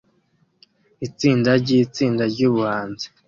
Itsinda 1.07 1.49
ryitsinda 1.63 2.23
ryubuhanzi 2.33 3.05